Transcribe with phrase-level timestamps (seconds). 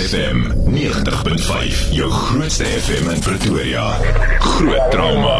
[0.00, 0.40] FM
[0.72, 3.98] 90.5, jou grootste FM in Pretoria.
[4.38, 5.36] Groot trauma.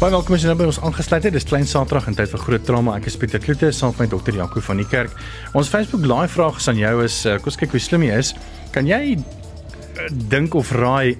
[0.01, 1.35] Baie welkom as jy nou by ons aangesluit het.
[1.35, 2.95] Dis klein Saterdag en tyd vir groot drama.
[2.97, 5.13] Ek is Pieter Kloete saam met dokter Jaco van die kerk.
[5.53, 8.17] Ons Facebook live vraag is aan jou is uh, kom ons kyk hoe slim jy
[8.17, 8.31] is.
[8.73, 11.13] Kan jy uh, dink of raai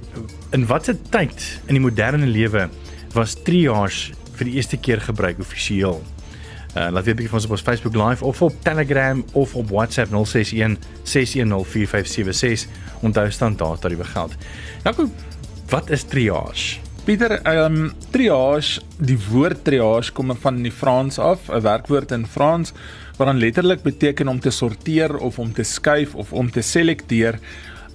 [0.58, 2.66] in watter tyd in die moderne lewe
[3.14, 6.02] was triage vir die eerste keer gebruik offisieel?
[6.74, 9.54] Uh, laat weet 'n bietjie van ons op ons Facebook live of op Telegram of
[9.54, 12.66] op WhatsApp 061 6104576.
[13.06, 14.34] Onthou standaard tariewe geld.
[14.82, 15.12] Jaco,
[15.70, 16.81] wat is triage?
[17.02, 22.28] Pieter, ehm um, triage, die woord triage kom van die Frans af, 'n werkwoord in
[22.30, 22.74] Frans
[23.18, 27.40] wat dan letterlik beteken om te sorteer of om te skuif of om te selekteer.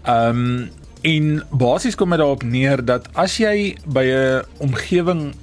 [0.03, 0.71] Ehm um,
[1.03, 5.35] en basies kom dit daarop neer dat as jy by 'n omgewing,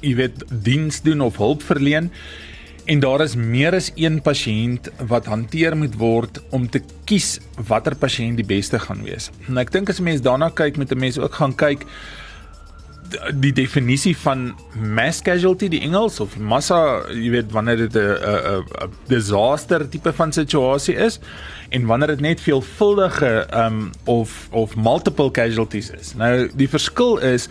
[0.00, 2.10] jy weet, diens doen of hulp verleen
[2.84, 7.94] en daar is meer as een pasiënt wat hanteer moet word om te kies watter
[7.96, 9.30] pasiënt die beste gaan wees.
[9.48, 11.86] En ek dink as 'n mens daarna kyk, moet 'n mens ook gaan kyk
[13.32, 16.78] die definisie van mass casualty die Engels of massa
[17.12, 21.18] jy weet wanneer dit 'n 'n 'n disaster tipe van situasie is
[21.70, 26.14] en wanneer dit net veelvuldige um of of multiple casualties is.
[26.14, 27.48] Nou die verskil is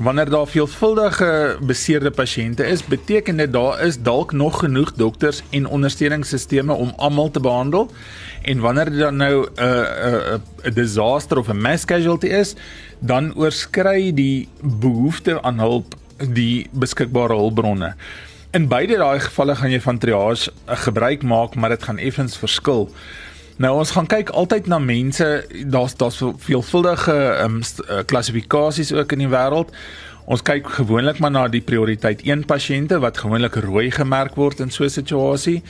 [0.00, 5.66] wanneer daar veelvuldige beseerde pasiënte is, beteken dit daar is dalk nog genoeg dokters en
[5.66, 7.90] ondersteuningsstelsels om almal te behandel.
[8.42, 12.54] En wanneer dit dan nou 'n 'n 'n disaster of 'n mass casualty is,
[12.98, 15.94] dan oorskry die behoefte aan hulp
[16.28, 17.94] die beskikbare hulpbronne.
[18.50, 22.36] In beide daai gevalle gaan jy van triage eh, gebruik maak, maar dit gaan effens
[22.36, 22.90] verskil.
[23.60, 25.26] Nou ons gaan kyk altyd na mense,
[25.68, 27.58] daar's daar's veelvuldige um,
[28.08, 29.74] klassifikasies ook in die wêreld.
[30.24, 34.72] Ons kyk gewoonlik maar na die prioriteit 1 pasiënte wat gewoonlik rooi gemerk word in
[34.72, 35.62] so 'n situasie.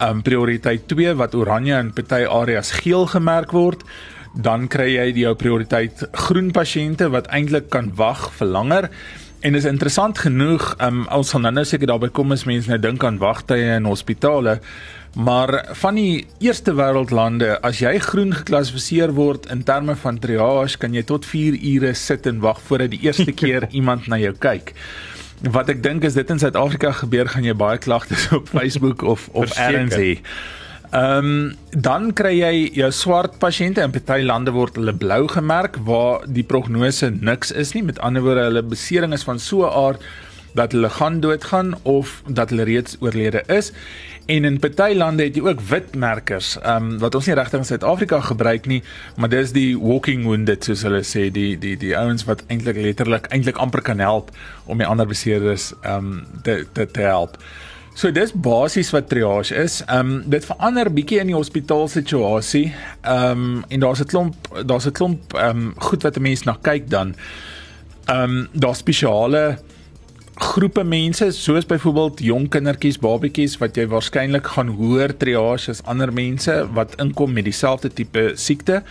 [0.00, 3.84] Um prioriteit 2 wat oranje in party areas geel gemerk word.
[4.34, 8.90] Dan kry jy die jou prioriteit groen pasiënte wat eintlik kan wag vir langer.
[9.40, 13.04] En is interessant genoeg, um, ons gaan nou seker daarby kom as mense nou dink
[13.04, 14.60] aan wagtye in hospitale,
[15.14, 20.94] maar van die eerste wêreldlande, as jy groen geklassifiseer word in terme van triage, kan
[20.94, 24.74] jy tot 4 ure sit en wag voordat die eerste keer iemand na jou kyk.
[25.50, 29.28] Wat ek dink is dit in Suid-Afrika gebeur, gaan jy baie klagtes op Facebook of
[29.32, 30.14] of elders hê.
[30.90, 35.78] Ehm um, dan kry jy jou swart pasiënte in party lande word hulle blou gemerk
[35.86, 37.84] waar die prognose niks is nie.
[37.86, 40.02] Met ander woorde, hulle besering is van so 'n aard
[40.54, 43.72] dat hulle gaan doodgaan of dat hulle reeds oorlede is.
[44.30, 47.58] En in party lande het jy ook wit merkers, ehm um, wat ons nie regtig
[47.58, 48.78] in Suid-Afrika gebruik nie,
[49.18, 53.26] maar dis die walking wounded soos hulle sê, die die die ouens wat eintlik letterlik
[53.34, 54.30] eintlik amper kan help
[54.70, 57.40] om die ander beseerdes ehm um, te, te te help.
[57.98, 59.80] So dis basies wat triage is.
[59.88, 62.68] Ehm um, dit verander bietjie in die hospitaalsituasie.
[63.00, 66.46] Ehm um, en daar's 'n klomp daar's 'n klomp ehm um, goed wat 'n mens
[66.46, 67.16] na kyk dan.
[68.06, 69.58] Ehm um, daar's spesiale
[70.40, 76.12] groepe mense soos byvoorbeeld jong kindertjies, babetjies wat jy waarskynlik gaan hoor triage as ander
[76.12, 78.82] mense wat inkom met dieselfde tipe siekte.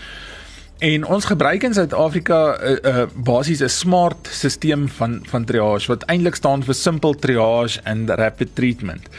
[0.79, 5.87] En ons gebruik in Suid-Afrika 'n uh, uh, basies 'n smart stelsel van van triage
[5.87, 9.09] wat eintlik staan vir simple triage and rapid treatment.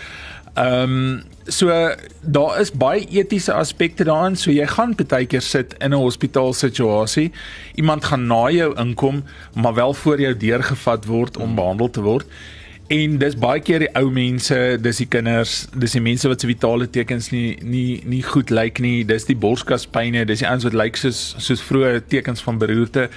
[0.54, 4.36] Ehm um, so daar is baie etiese aspekte daarin.
[4.36, 7.32] So jy gaan baie keer sit in 'n hospitaal situasie.
[7.74, 9.24] Iemand gaan na jou inkom,
[9.54, 12.26] maar wel voor jou deurgevat word om behandel te word.
[12.90, 16.46] En dis baie keer die ou mense, dis die kinders, dis die mense wat se
[16.46, 19.04] vitale tekens nie nie nie goed lyk nie.
[19.04, 23.08] Dis die borskaspyne, dis die ouens wat lyk soos soos vroeë tekens van beroerte.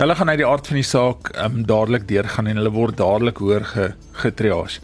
[0.00, 3.36] Hulle gaan uit die aard van die saak um, dadelik deurgaan en hulle word dadelik
[3.44, 3.90] hoor ge,
[4.22, 4.80] getriage.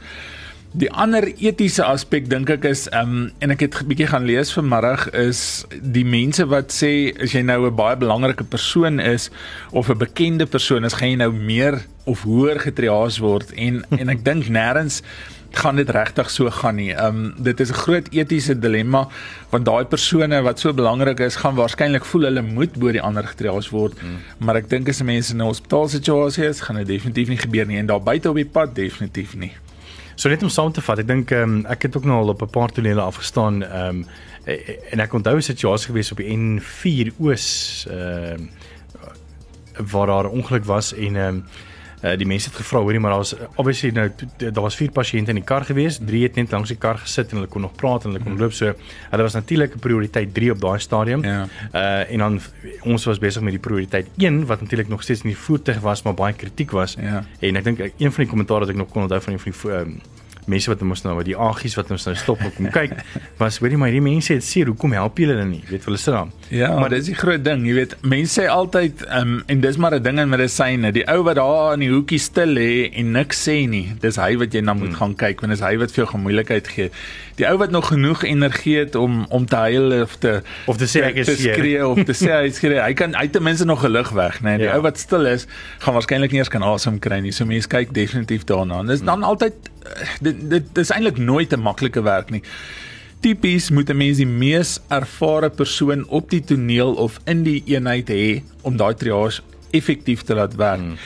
[0.76, 4.50] Die ander etiese aspek dink ek is um en ek het 'n bietjie gaan lees
[4.52, 9.30] vanmiddag is die mense wat sê as jy nou 'n baie belangrike persoon is
[9.72, 14.08] of 'n bekende persoon is, gaan jy nou meer of hoër getriage word en en
[14.10, 15.00] ek dink nêrens
[15.56, 16.92] gaan dit regtig so gaan nie.
[16.92, 19.08] Um dit is 'n groot etiese dilemma
[19.50, 23.24] want daai persone wat so belangrik is, gaan waarskynlik voel hulle moet bo die ander
[23.24, 23.94] getriage word.
[24.02, 24.18] Mm.
[24.44, 27.78] Maar ek dink as mense in 'n hospitaalsituasie is, gaan dit definitief nie gebeur nie
[27.78, 29.52] en daar buite op die pad definitief nie.
[30.16, 32.42] So net om saam te vat, ek dink um, ek het ook nou al op
[32.42, 34.06] 'n paar tonele afgestaan ehm um,
[34.92, 40.36] en ek onthou 'n situasie gewees op die N4 Oos ehm uh, waar daar 'n
[40.40, 41.44] ongeluk was en ehm um,
[42.06, 44.06] uh, die mense het gevra hoorie maar daar was obviously nou
[44.38, 47.32] daar was vier pasiënte in die kar gewees, drie het net langs die kar gesit
[47.32, 48.72] en hulle kon nog praat en hulle kon loop so.
[49.10, 51.24] Hulle was natuurlik 'n prioriteit 3 op daai stadium.
[51.24, 51.46] Ja.
[51.72, 52.40] Uh en dan
[52.82, 56.02] ons was besig met die prioriteit 1 wat natuurlik nog steeds in die voertuig was
[56.02, 56.96] maar baie kritiek was.
[57.00, 57.24] Ja.
[57.40, 59.52] En ek dink een van die kommentaar wat ek nog kon onthou van een van
[59.52, 60.00] die um,
[60.50, 62.94] mense wat ons nou met die agies wat ons nou stop en kom kyk
[63.40, 66.14] was hoorie maar hierdie mense het seer hoekom help julle hulle nie weet hulle sit
[66.14, 69.78] daar ja maar dis die groot ding jy weet mense sê altyd um, en dis
[69.80, 73.12] maar 'n ding in medisyne die ou wat daar in die hoekie stil lê en
[73.16, 75.00] niks sê nie dis hy wat jy na moet hmm.
[75.00, 76.90] gaan kyk want dis hy wat vir jou gemoeilikheid gee
[77.36, 80.88] die ou wat nog genoeg energie het om om te huil of te of te
[80.88, 83.80] sê ek is skree of te sê hy skree hy kan hy ten minste nog
[83.84, 84.64] gelig weg nê nee?
[84.64, 84.76] die ja.
[84.76, 85.46] ou wat stil is
[85.84, 89.04] gaan waarskynlik nie eens kan asem kry nie so mense kyk definitief daarna en dis
[89.04, 89.32] dan hmm.
[89.32, 89.72] altyd
[90.20, 92.42] dit dit, dit is eintlik nooit 'n maklike werk nie.
[93.20, 98.08] Tipies moet 'n mens die mees ervare persoon op die toneel of in die eenheid
[98.08, 100.78] hê om daai triage effektief te laat werk.
[100.80, 100.96] Hmm.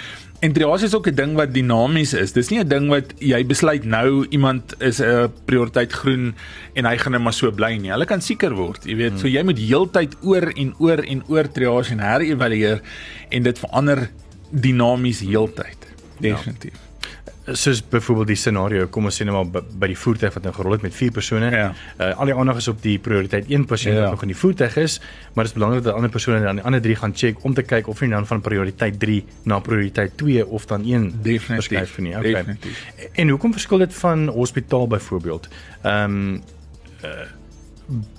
[0.41, 2.32] En triage is ook 'n ding wat dinamies is.
[2.32, 6.35] Dis nie 'n ding wat jy besluit nou iemand is 'n prioriteit groen
[6.75, 7.91] en hy gaan net maar so bly nie.
[7.91, 9.11] Hulle kan seker word, jy weet.
[9.11, 9.19] Hmm.
[9.19, 12.81] So jy moet heeltyd oor en oor en oor triage en herëvalueer
[13.29, 14.11] en dit verander
[14.50, 15.79] dinamies heeltyd.
[16.21, 16.35] Ja.
[16.35, 16.73] Definitief.
[16.73, 16.90] Ja
[17.56, 20.76] soos byvoorbeeld die scenario kom ons sê nou maar by die voertuig wat nou gerol
[20.76, 21.50] het met vier persone.
[21.50, 21.70] Ja.
[21.99, 24.02] Uh, al die aandag is op die prioriteit 1 pasiënt ja.
[24.02, 24.99] wat nog in die voertuig is,
[25.35, 27.62] maar dit is belangrik dat ander persone dan die ander 3 gaan check om te
[27.62, 32.06] kyk of hulle dan van prioriteit 3 na prioriteit 2 of dan 1 definitief vir
[32.06, 32.17] nie.
[32.17, 32.32] Okay.
[32.32, 32.87] Definitief.
[33.12, 35.49] En hoekom verskil dit van hospitaal byvoorbeeld?
[35.82, 36.43] Ehm um,
[37.05, 37.29] uh,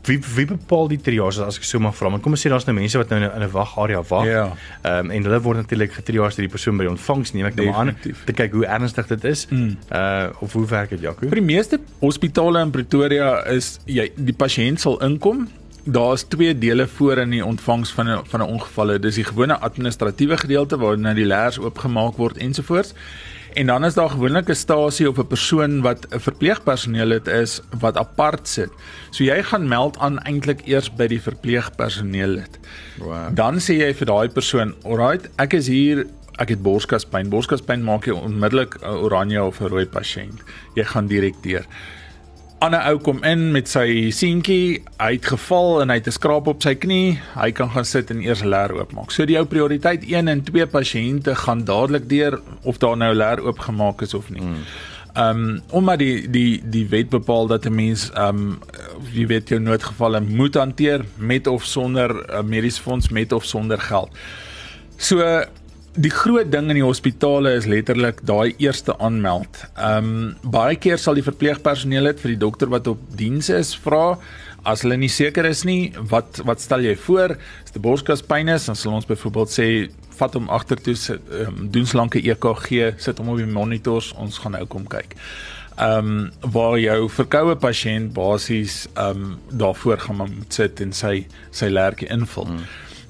[0.07, 2.09] wie wie bepaal die triage as ek so mag vra?
[2.13, 4.25] Want kom ons sê daar's nou mense wat nou in 'n wagarea wag.
[4.25, 4.43] Ja.
[4.81, 7.55] Ehm um, en hulle word natuurlik getriage deur die persoon by die ontvangs neem ek
[7.55, 7.95] nou aan
[8.25, 9.47] te kyk hoe ernstig dit is.
[9.49, 9.77] Mm.
[9.91, 11.27] Uh of hoe werk dit Jaco?
[11.27, 15.47] Vir die meeste hospitale in Pretoria is jy die pasiënt sal inkom.
[15.83, 18.99] Daar's twee dele voor in die ontvangs van 'n van 'n ongeval.
[18.99, 22.93] Dis die gewone administratiewe gedeelte waar nou die leers oopgemaak word ensovoorts.
[23.53, 27.61] En dan is daar gewoonlik 'n stasie of 'n persoon wat 'n verpleegpersoneel het is
[27.79, 28.69] wat apart sit.
[29.09, 32.59] So jy gaan meld aan eintlik eers by die verpleegpersoneel het.
[32.97, 33.35] Wow.
[33.35, 36.05] Dan sê jy vir daai persoon, "Alright, ek is hier,
[36.35, 37.29] ek het borskaspyn.
[37.29, 40.41] Borskaspyn maak jy onmiddellik 'n oranje of 'n rooi pasiënt.
[40.73, 41.65] Jy gaan direk deur."
[42.61, 46.47] Ander ou kom in met sy seentjie, hy het geval en hy het 'n skraap
[46.47, 47.19] op sy knie.
[47.33, 49.11] Hy kan gaan sit en eers leer oopmaak.
[49.11, 53.41] So die ou prioriteit 1 en 2 pasiënte gaan dadelik deur of daar nou leer
[53.41, 54.41] oopgemaak is of nie.
[54.41, 54.63] Hmm.
[55.13, 58.59] Ehm um, omdat die die die wet bepaal dat 'n mens ehm um,
[59.13, 63.45] jy weet jou noodgevalle moet hanteer met of sonder 'n uh, mediese fonds met of
[63.45, 64.09] sonder geld.
[64.97, 65.43] So
[65.91, 69.57] Die groot ding in die hospitale is letterlik daai eerste aanmeld.
[69.75, 73.73] Ehm um, baie keer sal die verpleegpersoneel dit vir die dokter wat op diens is
[73.75, 74.15] vra
[74.63, 77.33] as hulle nie seker is nie, wat wat stel jy voor?
[77.65, 79.65] As die borskaspyn is, dan sal ons byvoorbeeld sê
[80.15, 80.95] vat hom agtertoe
[81.41, 85.17] um, doen slanke EKG, sit hom op die monitors, ons gaan nou kom kyk.
[85.75, 91.25] Ehm um, waar jou verkoue pasiënt basies ehm um, daarvoor gaan moet sit en sy
[91.51, 92.47] sy lertjie invul.
[92.47, 92.63] Hmm.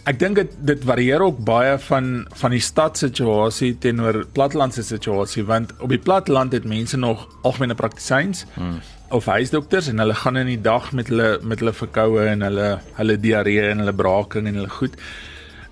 [0.09, 2.07] Ek dink dit dit varieer ook baie van
[2.41, 8.45] van die stadsituasie teenoor plattelandse situasie want op die platteland het mense nog algemene praktisyns
[8.55, 8.79] hmm.
[9.13, 12.71] of huisdokters en hulle gaan in die dag met hulle met hulle verkoue en hulle
[12.97, 14.97] hulle diarree en hulle braaking en hulle goed.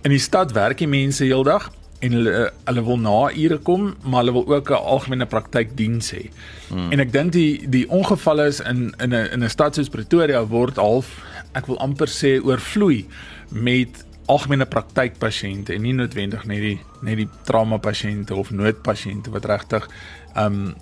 [0.06, 1.72] In die stad werk die mense heeldag
[2.06, 6.30] en hulle hulle wil na ure kom, maar hulle wil ook 'n algemene praktykdiens hê.
[6.70, 6.92] Hmm.
[6.92, 10.46] En ek dink die die ongevalle is in in 'n in 'n stad soos Pretoria
[10.46, 11.18] word half
[11.54, 13.06] ek wil amper sê oorvloei
[13.50, 19.48] met algemene praktykpasiënte en nie noodwendig net die net die trauma pasiënte of noodpasiënte wat
[19.50, 19.88] regtig
[20.36, 20.74] ehm um,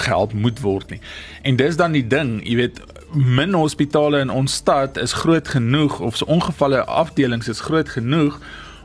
[0.00, 1.00] gehelp moet word nie.
[1.42, 2.80] En dis dan die ding, jy weet,
[3.14, 8.38] min hospitale in ons stad is groot genoeg of se ongevalle afdelings is groot genoeg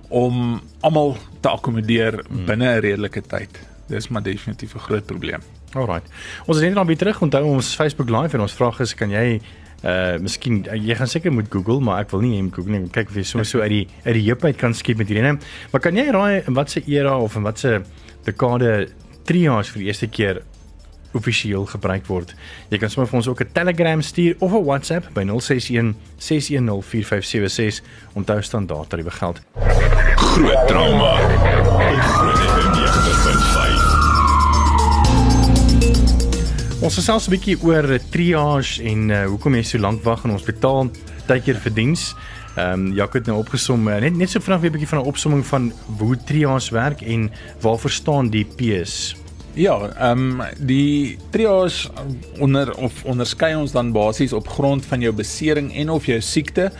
[0.09, 2.45] om almal te akkommodeer hmm.
[2.45, 3.61] binne 'n redelike tyd.
[3.87, 5.41] Dis maar definitief 'n groot probleem.
[5.73, 6.09] Alrite.
[6.45, 7.21] Ons is net dan weer terug.
[7.21, 9.41] Onthou ons Facebook live en ons vraag is kan jy
[9.83, 12.89] uh miskien uh, jy gaan seker moet Google, maar ek wil nie hê Google nie.
[12.91, 15.23] Kyk of jy so so uit die uit die heup uit kan skiet met hierdie
[15.23, 15.39] naam.
[15.71, 17.83] Maar kan jy raai in watter era of in watter
[18.25, 18.89] dekade
[19.23, 20.41] triage vir die eerste keer
[21.17, 22.35] offisieel gebruik word.
[22.69, 26.81] Jy kan sommer vir ons ook 'n Telegram stuur of 'n WhatsApp by 061 610
[26.83, 27.81] 4576
[28.13, 29.41] onthou standaard tariewe geld.
[30.15, 31.15] Groot trauma.
[32.03, 33.88] Groot FM 90.5.
[36.79, 40.87] Ons gesels 'n bietjie oor triage en uh, hoekom jy so lank wag in hospitaal
[41.27, 42.03] tydjie vir diens.
[42.55, 45.09] Ehm um, Jacques het nou opgesom uh, net net so vinnig 'n bietjie van 'n
[45.11, 49.15] opsomming van hoe triage werk en waarvoor staan die P's.
[49.59, 51.91] Ja, ehm um, die triage
[52.39, 56.71] onder of onderskei ons dan basies op grond van jou besering en of jou siekte.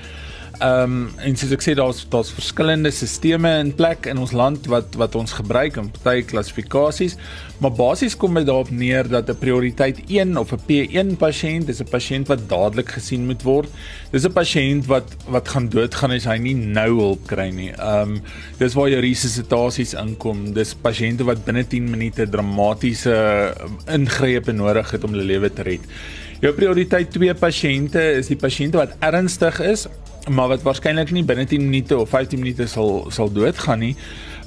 [0.58, 4.66] Ehm um, en soos ek sê daar's daar's verskillende stelsels in plek in ons land
[4.68, 7.16] wat wat ons gebruik in party klassifikasies,
[7.64, 11.80] maar basies kom dit daarop neer dat 'n prioriteit 1 of 'n P1 pasiënt is
[11.80, 13.70] 'n pasiënt wat dadelik gesien moet word.
[14.12, 17.72] Dis 'n pasiënt wat wat gaan doodgaan as hy nie nou hulp kry nie.
[17.72, 18.22] Ehm um,
[18.58, 20.54] dis waar jou resusitasies inkom.
[20.54, 23.54] Dis pasiënte wat binne 10 minute dramatiese
[23.88, 25.82] ingrepe nodig het om hulle lewe te red.
[26.42, 29.88] Jou prioriteit 2 pasiënte is die pasiënte wat ernstig is
[30.30, 33.96] maar wat waarskynlik nie binne 10 minute of 15 minute sal sal doodgaan nie.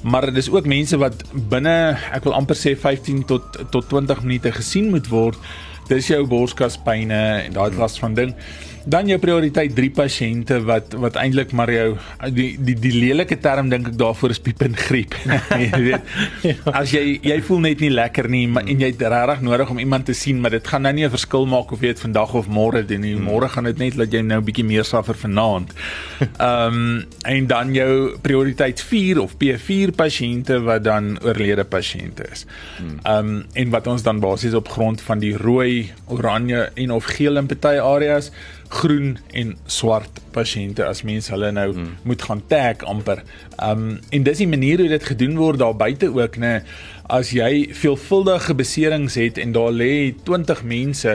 [0.03, 1.75] Maar dit is ook mense wat binne
[2.11, 5.39] ek wil amper sê 15 tot tot 20 minute gesien moet word.
[5.87, 8.35] Dis jou borskaspyne en daai klas van ding.
[8.35, 11.95] Hmm dan jou prioriteit 3 pasiënte wat wat eintlik maar jou
[12.35, 15.15] die die die lelike term dink ek daarvoor is piep en griep.
[15.63, 16.09] jy weet.
[16.43, 16.55] ja.
[16.73, 19.79] As jy jy voel net nie lekker nie maar, en jy het regtig nodig om
[19.79, 22.33] iemand te sien, maar dit gaan nou nie 'n verskil maak of jy dit vandag
[22.33, 23.15] of môre doen nie.
[23.15, 25.73] Môre gaan dit net dat jy nou 'n bietjie meer suffer vanaand.
[26.43, 32.45] Ehm um, en dan jou prioriteit 4 of P4 pasiënte wat dan oorlede pasiënte is.
[33.03, 37.05] Ehm um, en wat ons dan basies op grond van die rooi, oranje en of
[37.05, 38.31] geel in party areas
[38.73, 41.91] groen en swart pasiënte as mense hulle nou hmm.
[42.09, 43.23] moet gaan tag amper.
[43.61, 46.55] Um en dis die manier hoe dit gedoen word daar buite ook nê.
[47.13, 51.11] As jy veelvuldige beserings het en daar lê 20 mense,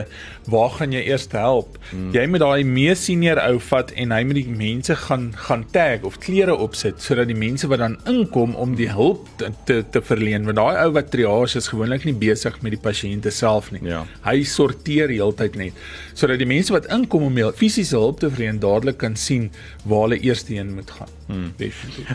[0.47, 1.75] waar gaan jy eers help?
[1.91, 2.13] Hmm.
[2.15, 6.07] Jy moet daai mees senior ou vat en hy moet die mense gaan gaan tag
[6.07, 10.05] of klere opsit sodat die mense wat dan inkom om die hulp te te, te
[10.13, 13.83] verleen, want daai ou wat triage is gewoonlik nie besig met die pasiënte self nie.
[13.83, 14.05] Ja.
[14.23, 19.03] Hy sorteer heeltyd net sodat die mense wat inkom om fisiese hulp te verleen dadelik
[19.03, 19.51] kan sien
[19.83, 21.18] waar hulle eers heen moet gaan.
[21.29, 21.51] Hmm.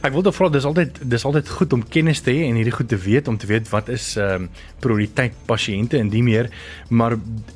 [0.02, 2.74] Ek wil dan vra dis altyd dis altyd goed om kennis te hê en hierdie
[2.74, 4.48] goed te weet om te weet wat is ehm um,
[4.84, 6.50] prioriteit pasiënte en die meer
[6.90, 7.14] maar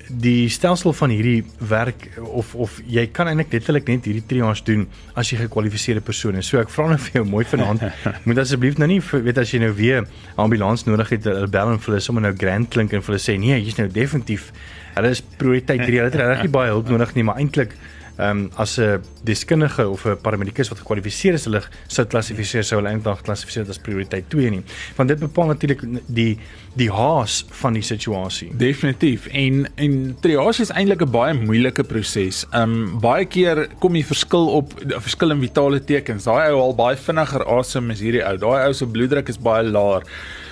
[0.08, 4.86] die stelsel van hierdie werk of of jy kan eintlik letterlik net hierdie triage doen
[5.18, 6.48] as jy gekwalifiseerde persoon is.
[6.48, 7.90] So ek vra nou vir jou mooi vanaand
[8.30, 10.06] moet asseblief nou nie weet as jy nou weer
[10.38, 13.58] ambulans nodig het hulle bel en hulle sommer nou grand klink en hulle sê nee,
[13.58, 14.52] jy's nou definitief
[14.98, 16.00] hulle is prioriteit 3.
[16.00, 17.74] Hulle het regtig baie hulp nodig nie, maar eintlik
[18.17, 22.79] ehm um, as 'n deskundige of 'n paramedikus wat gekwalifiseer is, hulle sou klassifiseer sou
[22.79, 24.63] hulle eintlik klassifiseer as prioriteit 2 nie.
[24.95, 26.38] Want dit bepaal natuurlik die
[26.75, 28.51] die haas van die situasie.
[28.57, 29.27] Definitief.
[29.27, 32.45] En en triage is eintlik 'n baie moeilike proses.
[32.51, 36.24] Ehm um, baie keer kom jy verskil op verskillende vitale tekens.
[36.24, 38.38] Daai ou al baie vinniger asem as hierdie ou.
[38.38, 40.03] Daai ou se bloeddruk is baie laer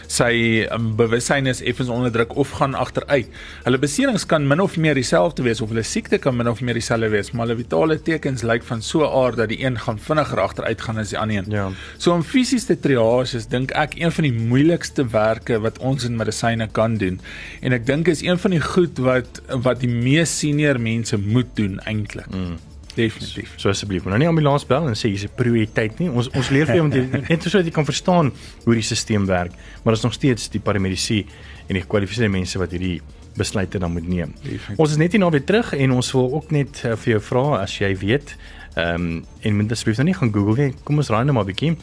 [0.07, 3.27] sy um, bewussyn is effens onder druk of gaan agteruit.
[3.63, 6.77] Hulle beserings kan min of meer dieselfde wees of hulle siekte kan min of meer
[6.79, 9.99] dieselfde wees, maar hulle vitale tekens lyk van so 'n aard dat die een gaan
[9.99, 11.51] vinniger agteruit gaan as die ander een.
[11.51, 11.69] Ja.
[11.97, 16.03] So om fisies te triage is dink ek een van die moeilikste werke wat ons
[16.03, 17.19] in medisyne kan doen.
[17.61, 21.55] En ek dink is een van die goed wat wat die mees senior mense moet
[21.55, 22.29] doen eintlik.
[22.31, 22.57] Mm.
[22.95, 23.53] Definitief.
[23.59, 26.09] So asseblief, nou nie ambulans bel en sê jy's 'n prioriteit nie.
[26.09, 26.91] Ons ons leer vir jou om
[27.29, 28.31] net sodat jy kan verstaan
[28.63, 29.51] hoe die stelsel werk,
[29.83, 31.25] maar dit is nog steeds die paramedisy
[31.67, 33.01] en die gekwalifiseerde mense wat hierdie
[33.35, 34.33] besluite dan moet neem.
[34.41, 34.79] Definitief.
[34.79, 37.21] Ons is net hier nou weer terug en ons wil ook net uh, vir jou
[37.21, 38.35] vra as jy weet,
[38.75, 40.73] ehm um, en moet asseblief nou nie gaan Google nie.
[40.83, 41.75] Kom ons raai net maar 'n bietjie.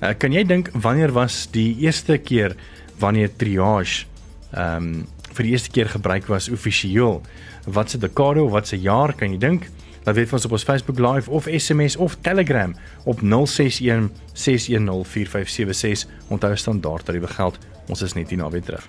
[0.00, 2.56] Uh, kan jy dink wanneer was die eerste keer
[2.98, 4.06] wanneer triage
[4.52, 7.22] ehm um, vir die eerste keer gebruik was offisieel?
[7.66, 9.70] Wat se dekade of wat se jaar kan jy dink?
[10.04, 16.08] Dan weet ons op ons Facebook Live of SMS of Telegram op 061 610 4576.
[16.28, 17.58] Onthou standaard tariewe geld.
[17.88, 18.88] Ons is net hier naby terug.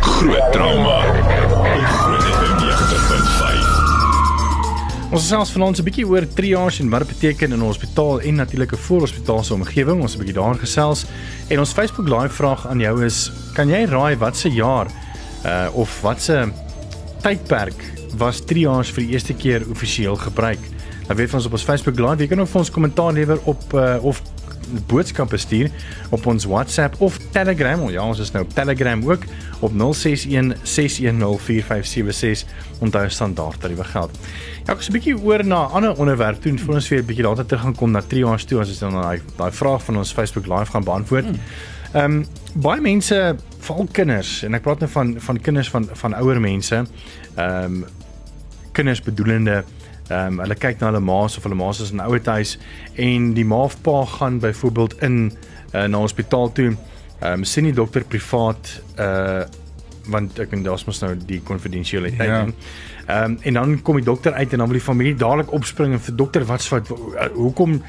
[0.00, 1.00] Groot trauma.
[1.00, 3.76] Groot FM 90.5.
[5.06, 8.34] Ons gesels vanaand 'n bietjie oor triage en wat dit beteken in 'n hospitaal en
[8.34, 10.00] natuurlik 'n voorhospitaalse omgewing.
[10.00, 11.06] Ons 'n bietjie daarin gesels
[11.48, 14.86] en ons Facebook live vraag aan jou is: kan jy raai wat se jaar
[15.44, 16.48] uh of wat se
[17.22, 20.58] tydperk was triage vir die eerste keer amptelik gebruik?
[21.06, 23.72] Dan weet ons op ons Facebook live, jy kan ook vir ons kommentaar lewer op
[23.74, 24.22] uh of
[24.90, 25.70] boodskappe stuur
[26.10, 27.84] op ons WhatsApp of Telegram.
[27.90, 29.22] Ja, ons is nou op Telegram ook
[29.60, 34.18] op 061 610 4576 onthou standaard tariewe geld.
[34.66, 37.06] Ja, ek is 'n bietjie oor na 'n ander onderwerp toe voor ons weer 'n
[37.06, 39.96] bietjie later terug gaan kom na triage toe as ons dan daai daai vraag van
[39.96, 41.26] ons Facebook live gaan beantwoord.
[41.92, 46.16] Ehm um, baie mense, veral kinders en ek praat nou van van kinders van van
[46.22, 46.84] ouer mense.
[47.36, 47.84] Ehm um,
[48.76, 49.62] kinders bedoelende
[50.08, 52.52] Ehm um, hulle kyk na hulle ma's of hulle ma's is in ouer huis
[53.02, 55.16] en die ma of pa gaan byvoorbeeld in
[55.74, 56.76] uh, na hospitaal toe.
[57.20, 59.44] Ehm um, sien die dokter privaat uh
[60.06, 62.40] want ek dink daar's mos nou die konfidensialiteit Ja.
[62.46, 62.54] in.
[63.06, 65.92] Ehm um, en dan kom die dokter uit en dan wil die familie dadelik opspring
[65.92, 67.80] en vir dokter wat's wat uh, hoekom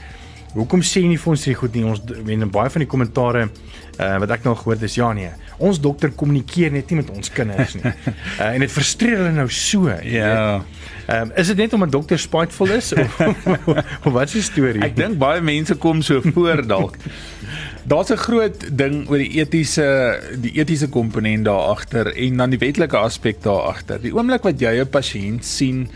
[0.57, 2.01] hoekom sê jy nie vir ons hierdie goed nie ons
[2.35, 5.79] en baie van die kommentare uh, wat ek nou gehoor het is ja nee ons
[5.81, 9.87] dokter kommunikeer net nie met ons kinders nie uh, en dit frustreer hulle nou so
[9.87, 10.65] weet.
[11.07, 13.19] Ehm um, is dit net omdat dokter spiteful is of,
[14.05, 14.81] of wat is die storie?
[14.83, 16.97] Ek dink baie mense kom so voor dalk.
[17.91, 19.87] Daar's 'n groot ding oor die etiese
[20.35, 24.01] die etiese komponent daar agter en dan die wetlike aspek daar agter.
[24.03, 25.87] Die oomblik wat jy 'n pasiënt sien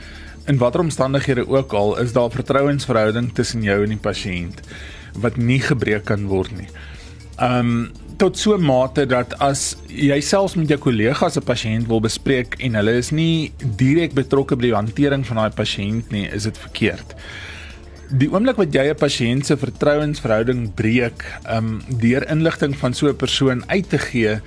[0.48, 4.62] in watter omstandighede ook al, is daar vertrouensverhouding tussen jou en die pasiënt
[5.22, 6.70] wat nie gebreek kan word nie.
[7.42, 12.02] Um tot so 'n mate dat as jy selfs met jou kollegas 'n pasiënt wil
[12.02, 16.44] bespreek en hulle is nie direk betrokke by die hantering van daai pasiënt nie, is
[16.44, 17.16] dit verkeerd.
[18.12, 23.16] Die oomblik wat jy 'n pasiënt se vertrouensverhouding breek, um deur inligting van so 'n
[23.16, 24.40] persoon uit te gee,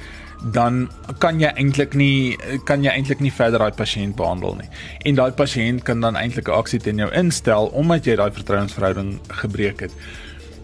[0.53, 0.89] dan
[1.19, 4.69] kan jy eintlik nie kan jy eintlik nie verder daai pasiënt behandel nie.
[5.09, 9.21] En daai pasiënt kan dan eintlik 'n aksie teen jou instel omdat jy daai vertrouensverhouding
[9.29, 9.93] gebreek het.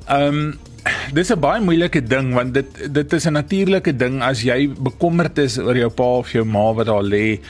[0.08, 0.58] Um
[1.12, 5.38] dis 'n baie moeilike ding want dit dit is 'n natuurlike ding as jy bekommerd
[5.38, 7.40] is oor jou pa of jou ma wat daar lê.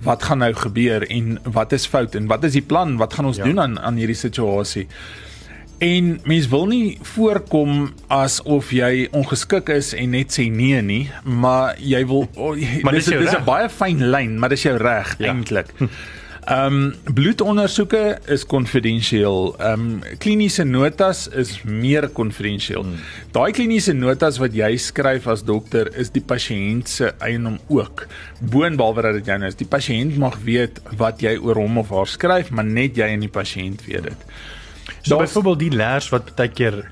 [0.00, 2.96] Wat gaan nou gebeur en wat is fout en wat is die plan?
[2.96, 3.44] Wat gaan ons ja.
[3.44, 4.86] doen aan aan hierdie situasie?
[5.78, 11.76] En mens wil nie voorkom asof jy ongeskik is en net sê nee nie, maar
[11.78, 15.14] jy wil oh, jy, Maar dis dis 'n baie fyn lyn, maar dis jou reg
[15.18, 15.32] Ja.
[15.32, 15.70] eintlik.
[16.48, 19.54] Ehm um, bloedondersoeke is konfidensieel.
[19.58, 22.82] Ehm um, kliniese notas is meer konfidensieel.
[22.82, 22.94] Hmm.
[23.32, 28.06] Daai kliniese notas wat jy skryf as dokter is die pasiënt se eiendom ook.
[28.40, 29.54] Boonbehalwe dat dit joune is.
[29.54, 33.20] Die pasiënt mag weet wat jy oor hom of haar skryf, maar net jy en
[33.20, 34.24] die pasiënt weet dit.
[35.02, 36.84] So byvoorbeeld die leers wat baie keer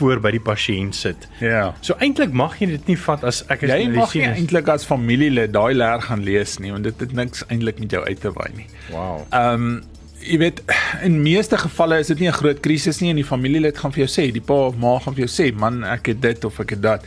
[0.00, 1.28] voor by die pasiënt sit.
[1.44, 1.74] Ja.
[1.84, 4.86] So eintlik mag jy dit nie vat as ek is Jy mag nie eintlik as
[4.88, 8.32] familielid daai leer gaan lees nie, want dit het niks eintlik met jou uit te
[8.36, 8.68] waai nie.
[8.90, 9.24] Wow.
[9.30, 9.80] Ehm um,
[10.20, 10.58] jy weet
[11.06, 14.04] in meeste gevalle is dit nie 'n groot krisis nie en die familielid gaan vir
[14.04, 16.60] jou sê, die pa of ma gaan vir jou sê, man, ek het dit of
[16.60, 17.04] ek het dat.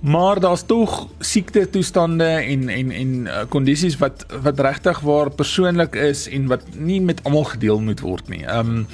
[0.00, 5.94] Maar daar's tog siekte toestande en en en uh, kondisies wat wat regtig waar persoonlik
[5.94, 8.44] is en wat nie met almal gedeel moet word nie.
[8.44, 8.86] Ehm um,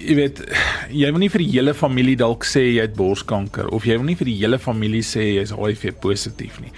[0.00, 0.42] jy weet
[0.90, 4.08] jy wil nie vir die hele familie dalk sê jy het borskanker of jy wil
[4.08, 6.72] nie vir die hele familie sê jy's HIV positief nie.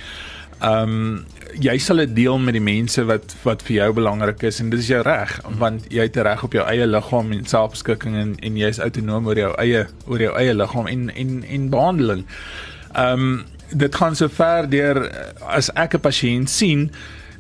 [0.63, 4.61] Ehm um, jy sal dit deel met die mense wat wat vir jou belangrik is
[4.63, 7.45] en dit is jou reg want jy het 'n reg op jou eie liggaam en
[7.45, 11.45] selfbeskikking en en jy is autonoom oor jou eie oor jou eie liggaam en en
[11.45, 12.25] en behandeling.
[12.95, 16.91] Ehm um, dit gaan so ver deur as ek 'n pasiënt sien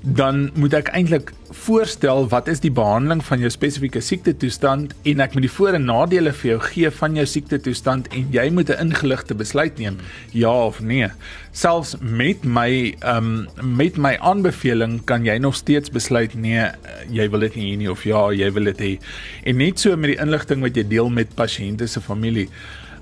[0.03, 4.95] dan moet ek eintlik voorstel wat is die behandeling van jou spesifieke siekte toestand?
[5.07, 8.27] En ek moet die voor en nadele vir jou gee van jou siekte toestand en
[8.35, 9.99] jy moet 'n ingeligte besluit neem
[10.33, 11.09] ja of nee.
[11.53, 16.67] Selfs met my um met my aanbeveling kan jy nog steeds besluit nee
[17.11, 18.99] jy wil dit nie hê nie of ja jy wil dit hê.
[19.45, 22.49] En net so met die inligting wat jy deel met pasiënte se familie.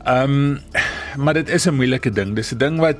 [0.04, 0.60] Ehm um,
[1.16, 2.34] maar dit is 'n moeilike ding.
[2.34, 2.96] Dis 'n ding wat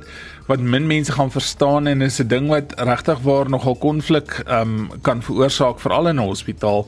[0.51, 4.61] wat min mense gaan verstaan en is 'n ding wat regtig waar nogal konflik ehm
[4.61, 6.87] um, kan veroorsaak veral in 'n hospitaal.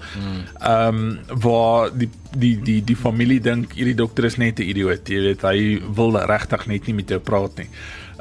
[0.59, 5.07] Ehm um, waar die die die die familie dink hierdie dokter is net 'n idioot.
[5.07, 7.69] Jy weet, hy wil regtig net nie met jou praat nie.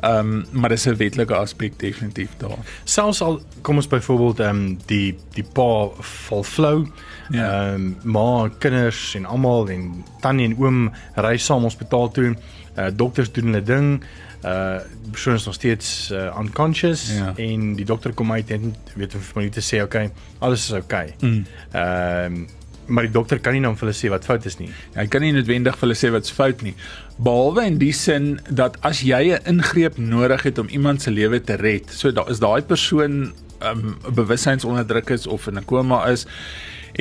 [0.03, 2.59] Ehm um, maar dis 'n wetlike aspek definitief daar.
[2.85, 6.87] Selfs al kom ons byvoorbeeld ehm um, die die pa val flou.
[7.31, 7.73] Ja.
[7.73, 12.37] Ehm um, ma, kinders en almal en tannie en oom ry saam hospitaal toe.
[12.77, 14.03] Uh dokters doen hulle ding.
[14.45, 17.33] Uh die persoon is nog steeds uh, unconscious Ja.
[17.37, 21.15] en die dokter kom uit en weet vir my te sê okay, alles is okay.
[21.21, 21.45] Mm.
[21.73, 22.45] Ehm
[22.87, 24.69] maar die dokter kan nie dan vir hulle sê wat fout is nie.
[24.97, 26.75] Hy kan nie noodwendig vir hulle sê wat's fout nie.
[27.23, 31.41] Behalwe in die sin dat as jy 'n ingreep nodig het om iemand se lewe
[31.41, 36.27] te red, so daar is daai persoon um bewussynsonderdruk is of in 'n koma is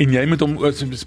[0.00, 0.54] en jy moet hom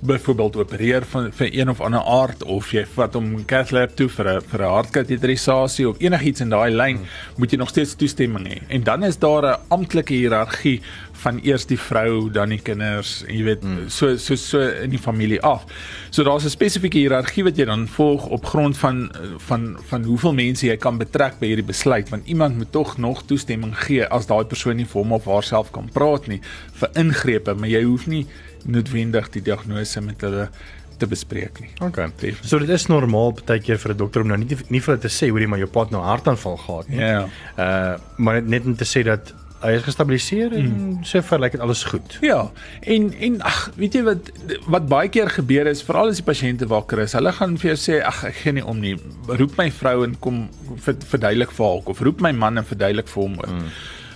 [0.05, 4.07] byvoorbeeld opereer van vir een of ander aard of jy vat hom cath lab toe
[4.09, 7.07] vir 'n vir 'n hartkateterisasie of enigiets in daai lyn, hmm.
[7.37, 8.61] moet jy nog steeds toestemming hê.
[8.69, 10.81] En dan is daar 'n amptelike hiërargie
[11.13, 13.89] van eers die vrou, dan die kinders, jy weet, hmm.
[13.89, 15.65] so so so in die familie af.
[16.11, 20.33] So daar's 'n spesifieke hiërargie wat jy dan volg op grond van van van hoeveel
[20.33, 24.27] mense jy kan betrek by hierdie besluit, want iemand moet tog nog toestemming gee as
[24.27, 26.41] daai persoon nie vir hom of haarself kan praat nie
[26.73, 28.27] vir ingrepe, maar jy hoef nie
[28.65, 30.49] noodwendig die diagnose met hulle
[30.97, 31.71] te bespreek nie.
[31.79, 32.07] Okay.
[32.07, 32.43] Definitief.
[32.47, 35.03] So dit is normaal baie keer vir 'n dokter om nou nie nie vir hulle
[35.03, 36.99] te sê hoorie maar jou pa het nou hartaanval gehad nie.
[36.99, 37.25] Ja.
[37.57, 39.33] Uh maar net net te sê dat
[39.65, 41.03] hy is gestabiliseer en mm.
[41.07, 42.17] so ver lyk dit alles goed.
[42.21, 42.51] Ja.
[42.81, 44.31] En en ag, weet jy wat
[44.67, 47.77] wat baie keer gebeur is veral as die pasiënte wakker is, hulle gaan vir jou
[47.85, 48.95] sê ag ek gee nie om nie.
[49.27, 50.45] Roep my vrou en kom
[50.85, 53.39] verduidelik vir haar of roep my man en verduidelik vir hom.
[53.41, 53.69] Mm.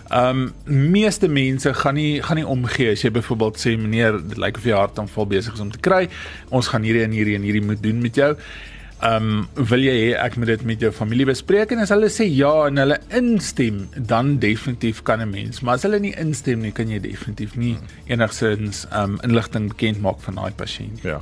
[0.09, 4.39] Ehm um, meeste mense gaan nie gaan nie omgee as jy byvoorbeeld sê meneer dit
[4.41, 6.07] lyk of jy hartaanval besig is om te kry.
[6.49, 8.33] Ons gaan hierdie en hierdie en hierdie moet doen met jou.
[8.99, 12.09] Ehm um, wil jy hê ek moet dit met jou familie bespreek en as hulle
[12.11, 16.59] sê ja en hulle instem, dan definitief kan 'n mens, maar as hulle nie instem
[16.65, 20.99] nie, kan jy definitief nie enigsins ehm um, inligting bekend maak van daai pasiënt.
[21.03, 21.21] Ja.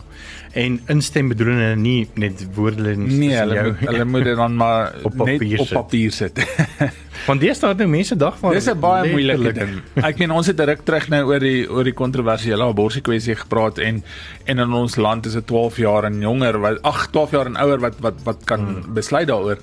[0.58, 5.14] En instem bedoel hulle nie net woordelings nee, hulle, hulle moet dit dan maar op
[5.20, 6.42] papier net op papier sit.
[7.28, 9.76] Want dis daar nou mense dag van Dis 'n baie moeilike ding.
[10.02, 13.78] Ek meen ons het ruk terug nou oor die oor die kontroversiële abortus kwessie gepraat
[13.78, 14.02] en
[14.46, 17.62] en in ons land is dit 12 jaar en jonger wat ag 12 jaar en
[17.62, 18.94] ouer wat wat wat kan hmm.
[18.98, 19.62] besluit daaroor.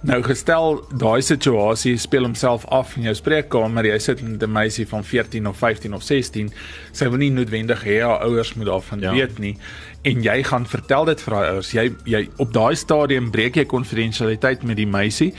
[0.00, 4.86] Nou gestel daai situasie speel homself af in jou spreekkamer, jy sit met 'n meisie
[4.88, 6.52] van 14 of 15 of 16,
[6.92, 9.12] sy wil nie noodwendig hê haar ouers moet daarvan ja.
[9.12, 9.56] weet nie
[10.02, 11.72] en jy gaan vertel dit vir haar ouers.
[11.76, 15.30] Jy jy op daai stadium breek jy konfidensialiteit met die meisie.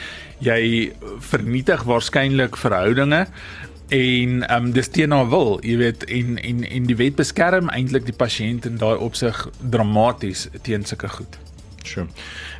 [0.45, 0.91] Jy
[1.31, 3.25] vernietig waarskynlik verhoudinge
[3.91, 7.69] en ehm um, dis teen haar wil, jy weet en en en die wet beskerm
[7.73, 11.39] eintlik die pasiënt in daai opsig dramaties teen sulke goed.
[11.83, 12.07] Sure.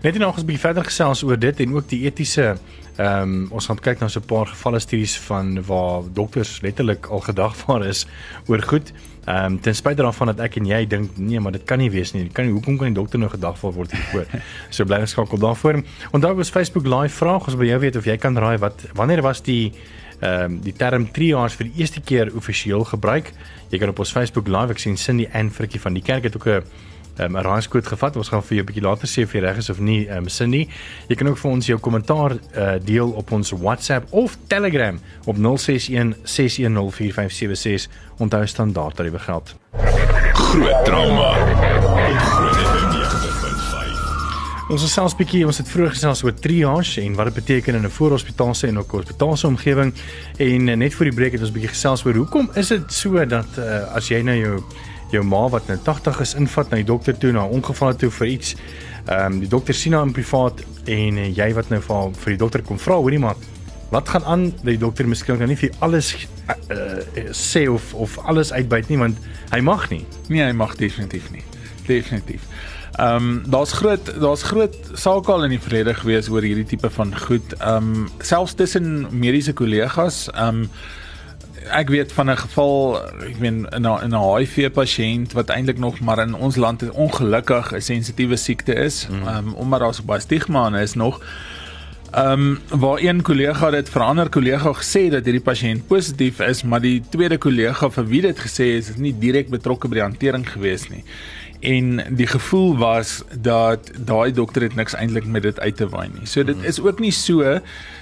[0.01, 2.57] Net nog 'n bietjie verder gesels oor dit en ook die etiese
[2.97, 7.05] ehm um, ons gaan kyk na so 'n paar gevalle studies van waar dokters letterlik
[7.05, 8.05] al gedagvaar is
[8.47, 8.91] oor goed.
[9.25, 11.91] Ehm um, ten spyte daarvan dat ek en jy dink nee, maar dit kan nie
[11.91, 12.29] wees nie.
[12.29, 14.25] Kan nie hoekom kan die dokter nou gedagvaar word hiervoor?
[14.69, 15.83] so bly geskakel daarvoor.
[16.11, 19.21] Onthou ons Facebook live vraag ons by jou weet of jy kan raai wat wanneer
[19.21, 19.73] was die
[20.19, 23.33] ehm um, die term triage vir die eerste keer amptelik gebruik?
[23.69, 26.35] Jy kan op ons Facebook live ek sien Cindy Ann Frikkie van die kerk het
[26.35, 26.63] ook 'n
[27.19, 28.15] um, 'n raaiskoot gevat.
[28.15, 30.29] Ons gaan vir jou 'n bietjie later sê of jy reg is of nie, um,
[30.29, 30.67] Cindy.
[31.07, 35.35] Jy kan ook vir ons jou kommentaar uh, deel op ons WhatsApp of Telegram op
[35.37, 37.89] 061 6104576.
[38.17, 39.55] Onthou standaard tariewe geld.
[40.33, 41.35] Groot trauma.
[44.71, 47.83] Ons is selfs bietjie ons het vroeër gesels oor triage en wat dit beteken in
[47.83, 49.93] 'n voorhospitaalse en ook hospitaalse omgewing
[50.37, 53.25] en uh, net voor die breek het ons bietjie gesels oor hoekom is dit so
[53.25, 54.63] dat uh, as jy nou jou
[55.11, 58.11] jou ma wat nou 80 is invat na die dokter toe na 'n ongeval toe
[58.11, 58.55] vir iets.
[59.05, 62.31] Ehm um, die dokter sien haar in privaat en uh, jy wat nou vir vir
[62.33, 63.35] die dokter kom vra hoorie maar
[63.91, 67.93] wat gaan aan dat die dokter miskien nou nie vir alles uh, uh, sê of
[67.93, 69.17] of alles uitbuit nie want
[69.51, 70.05] hy mag nie.
[70.27, 71.43] Nee, hy mag definitief nie.
[71.87, 72.47] Definitief.
[72.99, 76.89] Ehm um, daar's groot daar's groot sake al in die verlede gewees oor hierdie tipe
[76.89, 77.53] van goed.
[77.59, 80.69] Ehm um, selfs tussen mediese kollegas, ehm um,
[81.69, 85.77] ek weet van 'n geval, ek meen in 'n in 'n HIV pasiënt wat eintlik
[85.77, 89.27] nog maar in ons land ongelukkig 'n sensitiewe siekte is, mm.
[89.27, 91.21] um, omdat daar so baie stigma aan is nog.
[92.11, 96.39] Ehm um, waar een kollega dit vir 'n ander kollega gesê dat hierdie pasiënt positief
[96.39, 99.93] is, maar die tweede kollega vir wie dit gesê is, is nie direk betrokke by
[99.93, 101.03] die hantering gewees nie.
[101.61, 106.09] En die gevoel was dat daai dokter het niks eintlik met dit uit te waai
[106.09, 106.25] nie.
[106.25, 106.65] So dit mm.
[106.65, 107.59] is ook nie so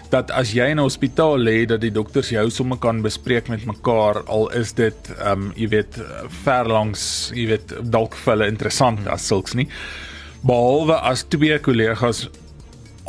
[0.10, 3.65] dat as jy in 'n hospitaal lê dat die dokters jou sommer kan bespreek met
[3.65, 6.00] mekaar al is dit ehm um, jy weet
[6.43, 9.67] ver langs jy weet dalk vir hulle interessant as sulks nie
[10.41, 12.30] behalwe as twee kollegas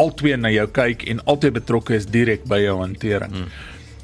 [0.00, 3.32] albei na jou kyk en altyd betrokke is direk by jou hantering.
[3.32, 3.50] Hmm.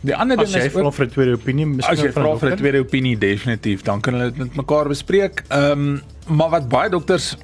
[0.06, 2.50] Die ander ding is as jy vra vir 'n tweede opinie, as jy vra vir
[2.50, 5.42] 'n tweede opinie definitief, dan kan hulle dit met mekaar bespreek.
[5.50, 7.34] Ehm um, maar wat baie dokters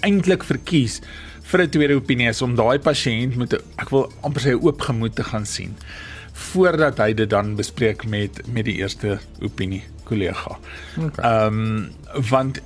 [0.00, 1.00] eintlik verkies
[1.50, 4.80] vir 'n tweede opinie is om daai pasiënt met 'n ek wil amper sê oop
[4.80, 5.76] gemoed te gaan sien
[6.34, 10.58] voordat hy dit dan bespreek met met die eerste opinie kollega.
[10.96, 11.46] Ehm okay.
[11.46, 11.92] um,
[12.30, 12.60] want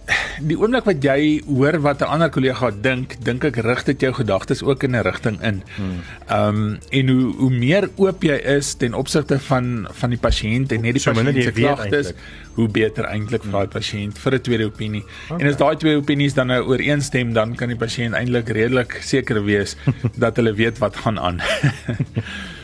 [0.44, 4.12] die oomblik wat jy hoor wat 'n ander kollega dink, dink ek rig dit jou
[4.12, 5.62] gedagtes ook in 'n rigting in.
[5.78, 10.72] Ehm um, en hoe hoe meer oop jy is ten opsigte van van die pasiënt
[10.72, 12.12] en net die So pasiënt se klagtes,
[12.54, 15.04] hoe beter eintlik vir daai pasiënt vir 'n tweede opinie.
[15.28, 15.40] Okay.
[15.40, 19.44] En as daai twee opinies dan nou ooreenstem, dan kan die pasiënt eintlik redelik seker
[19.44, 19.76] wees
[20.22, 21.40] dat hulle weet wat gaan aan.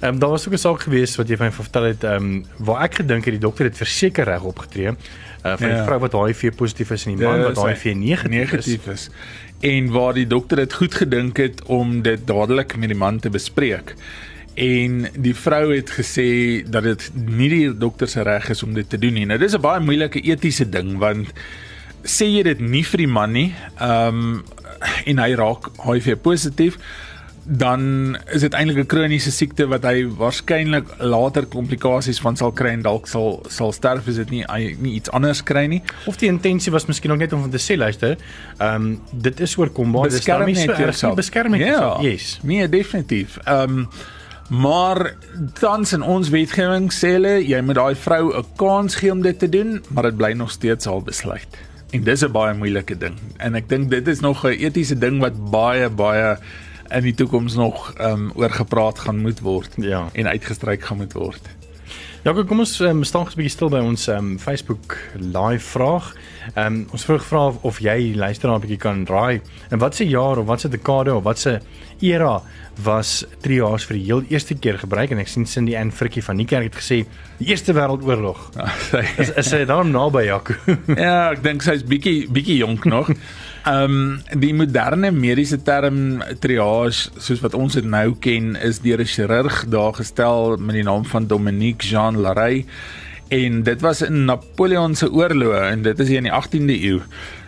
[0.00, 2.44] Ehm um, daar was ook 'n saak gewees wat jy my vertel het ehm um,
[2.58, 4.86] waar ek gedink het die dokter het verseker reg opgetree.
[4.88, 5.84] Uh van die Ja.
[5.84, 9.10] vrou wat HIV positief is en die man wat Dis hy- HIV negatief, negatief is.
[9.60, 13.30] En waar die dokter dit goed gedink het om dit dadelik met die man te
[13.30, 13.94] bespreek.
[14.54, 18.88] En die vrou het gesê dat dit nie die dokter se reg is om dit
[18.90, 19.26] te doen nie.
[19.26, 21.28] Nou dis 'n baie moeilike etiese ding want
[22.04, 24.42] sê jy dit nie vir die man nie, ehm um,
[25.04, 26.76] en hy raak HIV positief,
[27.50, 32.70] dan is dit eintlik 'n kroniese siekte wat hy waarskynlik later komplikasies van sal kry
[32.70, 35.82] en dalk sal sal sterf as dit nie hy nie iets anders kry nie.
[36.06, 38.16] Of die intensie was miskien ook net om van te sê luister,
[38.58, 41.66] ehm um, dit is oorkombaar, dis beskerm daarmee so erg nie beskerm net ja.
[41.66, 42.02] jouself.
[42.02, 42.38] Yes.
[42.42, 43.38] Nee, definitief.
[43.44, 43.88] Ehm um,
[44.50, 45.14] maar
[45.60, 49.38] tans in ons wetgewing sê hulle jy moet daai vrou 'n kans gee om dit
[49.38, 51.58] te doen, maar dit bly nog steeds haar besluit.
[51.90, 53.14] En dis 'n baie moeilike ding.
[53.36, 56.38] En ek dink dit is nog 'n etiese ding wat baie baie
[56.90, 60.08] in die toekoms nog ehm um, oor gepraat gaan moet word Ja.
[60.12, 61.40] en uitgestryk gaan moet word.
[62.22, 66.12] Ja, kom ons um, staan gous 'n bietjie stil by ons um, Facebook live vraag.
[66.54, 69.40] Ehm um, ons vroeg vra of, of jy die luisteraar 'n bietjie kan raai.
[69.70, 71.60] En wat se jaar of wat se dekade of wat se
[72.00, 72.42] era
[72.82, 76.36] was triage vir die heel eerste keer gebruik en ek sien Cindy Ann Frikkie van
[76.36, 77.06] Niekerk het gesê
[77.38, 78.50] die Eerste Wêreldoorlog.
[79.18, 80.54] Is is hy daar naby Jaco?
[80.96, 83.08] ja, ek dink sy's bietjie bietjie jonk nog.
[83.64, 89.00] Ehm um, die moderne mediese term triage soos wat ons dit nou ken is deur
[89.00, 92.64] 'n chirurg daar gestel met die naam van Dominique Jean Larrey
[93.28, 97.00] en dit was in Napoleon se oorloë en dit is hier in die 18de eeu.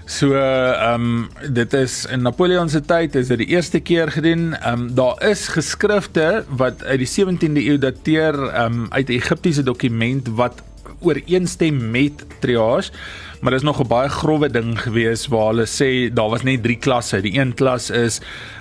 [0.04, 4.52] So ehm um, dit is in Napoleon se tyd is dit die eerste keer gedoen.
[4.54, 9.12] Ehm um, daar is geskrifte wat uit die 17de eeu dateer ehm um, uit 'n
[9.12, 10.62] Egiptiese dokument wat
[11.00, 12.92] ooreenstem met triage.
[13.42, 16.76] Maar dis nog 'n baie grouwe ding gewees waar hulle sê daar was net 3
[16.76, 17.20] klasse.
[17.20, 18.20] Die een klas is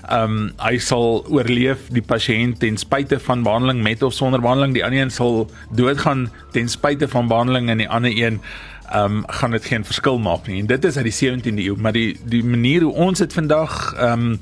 [0.10, 4.74] ehm um, hy sal oorleef die pasiënt ten spyte van behandeling met of sonder behandeling.
[4.74, 8.42] Die ander een sal doodgaan ten spyte van behandeling en die ander een
[8.90, 10.60] ehm um, gaan dit geen verskil maak nie.
[10.60, 13.94] En dit is uit die 17de eeu, maar die die manier hoe ons dit vandag
[13.94, 14.40] ehm um,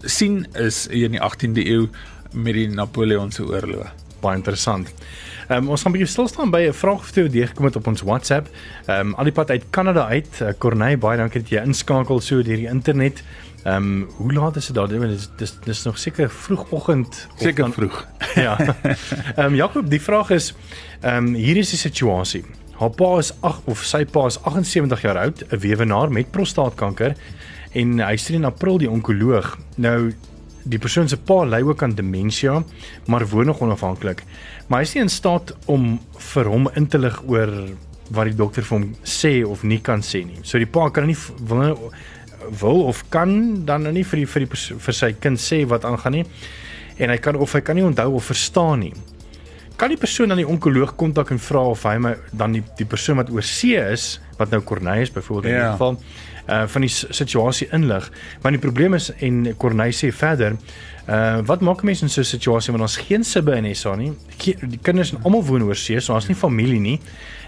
[0.00, 1.88] sien is hier in die 18de eeu
[2.32, 3.92] met die Napoleon se oorlog.
[4.20, 4.88] Baie interessant.
[5.48, 7.76] Um, ons gaan 'n bietjie stil staan by 'n vraag of twee wat deurgekom het
[7.76, 8.48] op ons WhatsApp.
[8.86, 10.40] Ehm um, al die pad uit Kanada uit.
[10.42, 13.22] Uh, Corneille, baie dankie dat jy inskakel so deur die internet.
[13.64, 14.88] Ehm um, hoe laat is dit daar?
[14.88, 18.06] Dis dis dis nog seker vroegoggend of Seker vroeg.
[18.34, 18.58] Ja.
[19.36, 20.54] Ehm um, Jakob, die vraag is
[21.00, 22.44] ehm um, hier is die situasie.
[22.74, 27.14] Haar pa is 8 of sy pa is 78 jaar oud, 'n weewenaar met prostaatkanker
[27.72, 29.58] en hy sien in April die onkoloog.
[29.76, 30.12] Nou
[30.64, 32.50] die persoon se pa ly ook aan demensie,
[33.06, 34.24] maar woon nog onafhanklik.
[34.68, 35.98] Maar hy is nie in staat om
[36.32, 37.52] vir hom in te lig oor
[38.10, 40.40] wat die dokter vir hom sê of nie kan sê nie.
[40.42, 41.16] So die pa kan nie
[41.48, 41.74] wil nie
[42.60, 45.84] wil of kan dan nou nie vir die vir die vir sy kind sê wat
[45.88, 46.24] aangaan nie.
[47.00, 48.92] En hy kan of hy kan nie onthou of verstaan nie.
[49.76, 52.86] Kan die persoon dan die onkoloog kontak en vra of hy my dan die die
[52.86, 55.72] persoon wat oor see is, wat nou Corneille is byvoorbeeld in Ja.
[55.72, 55.98] geval,
[56.48, 58.10] uh van die situasie inlig.
[58.42, 60.56] Maar die probleem is en Corneille sê verder,
[61.08, 63.94] uh wat maak 'n mens in so 'n situasie want ons geen sibbe in SA
[63.96, 64.12] nie.
[64.28, 67.00] Die ki- Die kinders en almal woon oor see, so ons nie familie nie.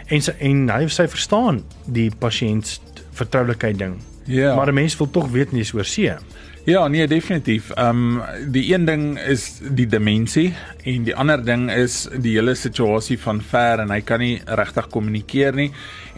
[0.08, 2.80] En sy, en hy sy verstaan die pasiënt
[3.12, 3.96] vertroulikheid ding.
[4.24, 4.54] Ja.
[4.56, 6.12] Maar 'n mens wil tog weet nie is oor see.
[6.66, 7.70] Ja, nee, definitief.
[7.70, 10.48] Ehm um, die een ding is die demensie
[10.82, 14.88] en die ander ding is die hele situasie van ver en hy kan nie regtig
[14.90, 15.68] kommunikeer nie.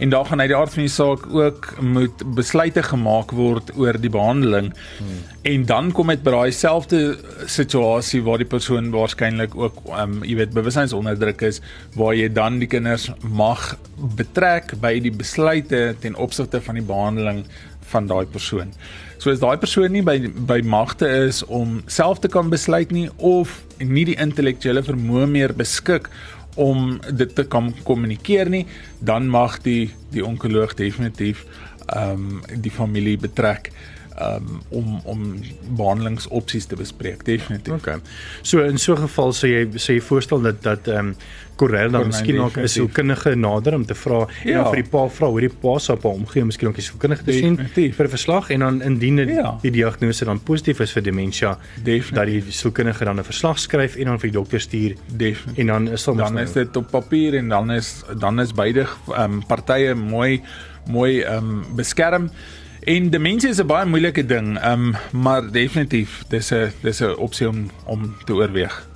[0.01, 4.01] En daar gaan uit die aard van die saak ook moet besluite gemaak word oor
[4.01, 4.73] die behandeling.
[4.97, 5.21] Hmm.
[5.53, 7.03] En dan kom dit by daai selfde
[7.45, 11.61] situasie waar die persoon waarskynlik ook ehm um, jy weet bewussynsonderdruk is
[11.93, 13.75] waar jy dan die kinders mag
[14.17, 17.45] betrek by die besluite ten opsigte van die behandeling
[17.91, 18.73] van daai persoon.
[19.19, 23.09] So as daai persoon nie by by magte is om self te kan besluit nie
[23.17, 26.09] of nie die intellektuele vermoë meer beskik
[26.59, 28.65] om dit te kan kommunikeer nie,
[28.99, 31.45] dan mag die die onkoloog definitief
[31.89, 33.71] ehm um, die familie betrek
[34.21, 35.39] um, om om
[35.77, 37.73] behandelingsopsies te bespreek definitief.
[37.73, 37.99] Okay.
[38.41, 41.15] So in so 'n geval sê jy sê jy voorstel dat dat ehm um,
[41.59, 44.63] Corel dan miskien ook 'n sielkundige nader om te vra Ja.
[44.63, 47.23] dan vir die pa vra hoe die pa sou pa omgee miskien ook 'n sielkundige
[47.23, 47.57] te sien
[47.93, 49.57] vir 'n verslag en dan indien dit Ja.
[49.61, 51.47] die diagnose dan positief is vir demensie
[51.83, 52.11] Definitief.
[52.15, 55.57] dat die sielkundige dan 'n verslag skryf en dan vir die dokter stuur Definitief.
[55.59, 58.85] en dan is dit dan is dit op papier en dan is dan is beide
[59.07, 60.41] ehm um, partye mooi
[60.87, 62.29] mooi ehm um, beskerm.
[62.83, 67.15] En demensie is 'n baie moeilike ding, ehm um, maar definitief dis 'n dis 'n
[67.15, 68.87] opsie om om te oorweeg.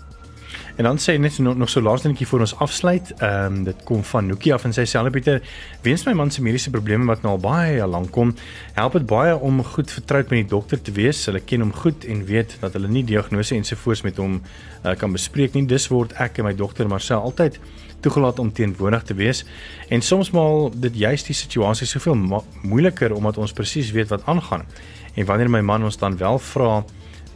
[0.75, 3.13] En dan sê net nog, nog so laaste netjie voor ons afsluit.
[3.17, 5.41] Ehm um, dit kom van Nookie af en sy selfe Pieter.
[5.81, 8.35] Weens my man se mediese probleme wat nou al baie lank kom,
[8.73, 11.25] help dit baie om goed vertroud met die dokter te wees.
[11.25, 14.41] Hulle ken hom goed en weet dat hulle nie diagnose ensovoorts met hom
[14.85, 15.65] uh, kan bespreek nie.
[15.65, 17.59] Dis word ek en my dokter Marcel altyd
[18.03, 19.43] toegelaat om teenwoordig te wees.
[19.89, 24.67] En soms maal dit juist die situasie soveel moeiliker omdat ons presies weet wat aangaan.
[25.15, 26.83] En wanneer my man ons dan wel vra,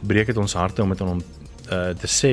[0.00, 1.22] breek dit ons harte om dit aan hom
[1.72, 2.32] uh, te sê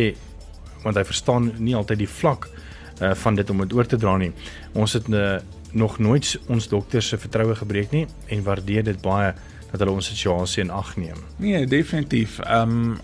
[0.85, 4.13] want hy verstaan nie altyd die vlak uh, van dit om dit oor te dra
[4.21, 4.29] nie.
[4.77, 5.39] Ons het uh,
[5.73, 9.33] nog nooit ons dokters se vertroue gebreek nie en waardeer dit baie
[9.71, 11.17] dat hulle ons situasie in ag neem.
[11.41, 12.39] Nee, definitief.
[12.45, 12.95] Ehm um,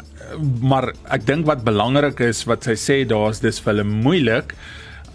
[0.61, 4.53] maar ek dink wat belangrik is wat sy sê daar's dis vir hulle moeilik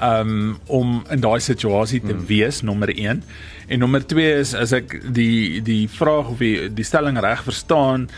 [0.03, 2.27] um om in daai situasie te hmm.
[2.27, 3.23] wees nommer 1
[3.69, 8.09] en nommer 2 is as ek die die vraag of die die stelling reg verstaan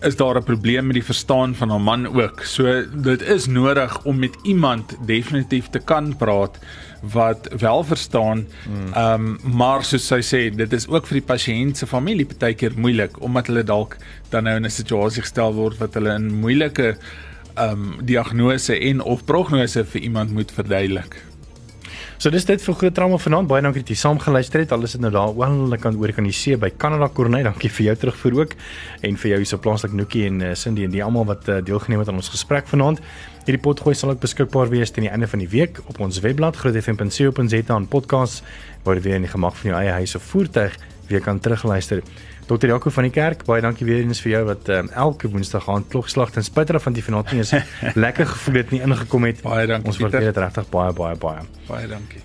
[0.00, 2.40] is daar 'n probleem met die verstaan van haar man ook.
[2.44, 6.58] So dit is nodig om met iemand definitief te kan praat
[7.00, 8.46] wat wel verstaan.
[8.94, 9.42] Ehm mm.
[9.42, 12.72] um, maar soos sy sê, dit is ook vir die pasiënt se familie baie keer
[12.76, 13.96] moeilik omdat hulle dalk
[14.30, 16.96] dan nou in 'n situasie gestel word wat hulle in moeilike
[17.58, 21.16] um, diagnose en of prognose vir iemand moet verduidelik.
[22.16, 23.48] So dis dit vir groot trauma vanaand.
[23.50, 24.70] Baie dankie dat jy saam geluister het.
[24.72, 27.42] Alles is nou daar wel kan oorkaniseer by Canada Corney.
[27.44, 28.54] Dankie vir jou terugvoer ook
[29.04, 32.00] en vir jou hierso plaaslik Nookie en uh, Cindy en die almal wat uh, deelgeneem
[32.00, 33.02] het aan ons gesprek vanaand.
[33.44, 36.56] Hierdie potgooi sal ook beskikbaar wees teen die einde van die week op ons webblad
[36.56, 38.40] grootfm.co.za aan podcasts
[38.86, 42.00] waar jy weer in die gemak van jou eie huis of voertuig weer kan terugluister.
[42.46, 42.66] Dr.
[42.70, 45.88] Jaco van die kerk, baie dankie weer eens vir jou wat um, elke woensdag aan
[45.90, 47.52] klokslag ten spyte van die vanaand nie is
[48.06, 49.42] lekker gevoel het nie ingekom het.
[49.42, 49.90] Baie dankie.
[49.90, 51.44] Ons waardeer dit regtig baie baie baie.
[51.66, 52.22] Baie dankie.